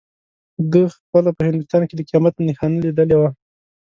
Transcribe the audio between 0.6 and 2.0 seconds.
ده خپله په هندوستان کې